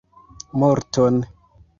[0.59, 1.15] Morton!